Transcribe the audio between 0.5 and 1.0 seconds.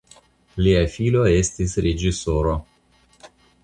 Lia